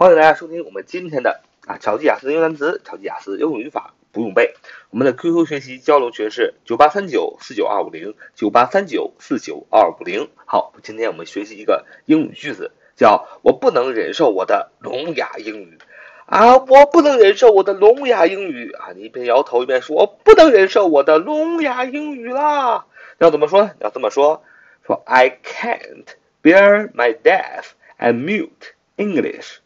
[0.00, 4.54] 欢迎大家收听我们今天的啊超级雅思英语单词、超级雅思英语语法不用背。
[4.90, 10.28] 我们的 QQ 学习交流群是九八三九四九二五零九八三九四九二五零。
[10.46, 15.76] 好，今天我们学习一个英语句子，叫我不能忍受我的聋哑英语
[16.26, 16.58] 啊！
[16.58, 18.90] 我不能忍受我的聋哑英语啊！
[18.94, 22.86] 你一边摇头一边说，我不能忍受我的聋哑英语啦！
[23.18, 23.68] 要怎么说？
[23.80, 24.44] 要这么说，
[24.86, 26.06] 说 I can't
[26.40, 29.56] bear my deaf and mute English.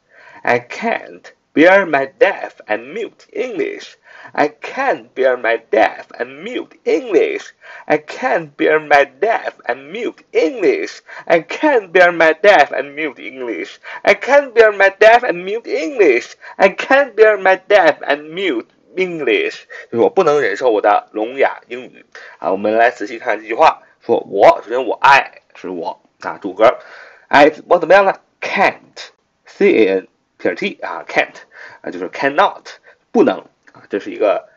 [0.43, 3.97] I can't bear my deaf and mute English.
[4.33, 7.53] I can't bear my deaf and mute English.
[7.87, 11.01] I can't bear my deaf and mute English.
[11.25, 13.79] I can't bear my deaf and mute English.
[14.03, 16.35] I can't bear my deaf and mute English.
[16.57, 22.05] I can't bear my deaf and mute English，就是我不能忍受我的聋哑英语
[22.39, 22.51] 啊。
[22.51, 26.79] 我们来仔细看这句话，说我首先我 I 是我啊，主格，
[27.27, 28.15] I 我怎么样呢？
[28.41, 30.07] Can't，C A N
[30.42, 31.36] 撇 T 啊，can't
[31.82, 32.64] 啊就是 cannot
[33.12, 33.38] 不能
[33.72, 34.48] 啊，这是一个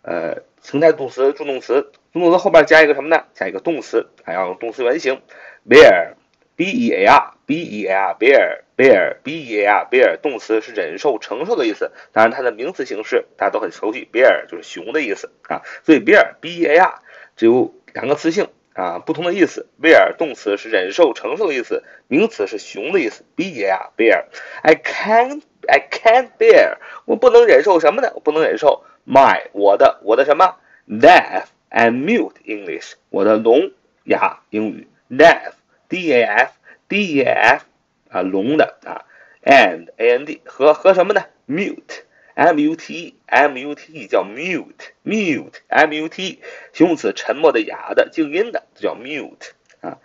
[0.00, 3.24] 呃情态动词助动词，助动词后边加一个什么呢？
[3.34, 5.20] 加一个动词，还要用动词原形
[5.68, 6.14] ，bear
[6.56, 10.18] b e a r b e a r bear bear b e a r bear
[10.22, 17.02] 动词是忍受承受的意思，当然它的名词形式大家都很熟悉，bear 就是熊的意思啊，所以 bear b e a r
[17.36, 18.48] 只有两个词性。
[18.76, 19.66] 啊，不同的意思。
[19.82, 23.24] bear 动词是忍受、承受的意思，名词是熊的意思。
[23.34, 24.26] bear bear。
[24.62, 28.12] I can't I can't bear，我不能忍受什么呢？
[28.14, 30.56] 我不能忍受 my 我的我的什么
[30.88, 33.72] deaf and mute English，我的聋
[34.04, 35.52] 哑英语 deaf
[35.88, 36.52] d a f
[36.86, 37.64] d a f
[38.10, 39.06] 啊聋的啊
[39.42, 42.02] and a n d 和和什么呢 mute。
[42.35, 46.39] m u t m u t 叫 mute mute m u t
[46.73, 49.97] 形容词沉默的哑的静音的这叫 mute 啊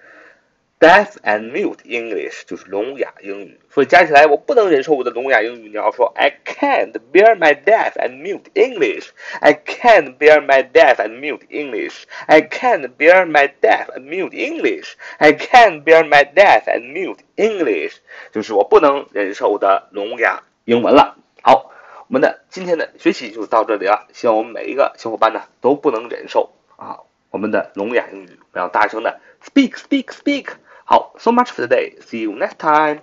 [0.78, 5.68] deaf and mute English 就是聋哑英语，所以加起来我不能忍受我的聋哑英语。
[5.68, 9.08] 你要说 I can't bear my deaf and mute English
[9.40, 14.34] I can't bear my deaf and mute English I can't bear my deaf and mute
[14.34, 17.94] English I can't bear my deaf and mute English
[18.32, 21.16] 就是我不能忍受的聋哑英文了。
[21.40, 21.69] 好。
[22.11, 26.99] 我们的今天的学习就到这里了，希望我们每一个小伙伴呢都不能忍受啊
[27.29, 30.47] 我们的聋哑英语，不要大声的 speak speak speak。
[30.83, 32.99] 好，so much for today，see you next time。